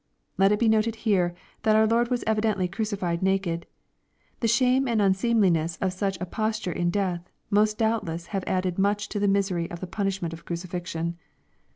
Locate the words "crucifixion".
10.43-11.19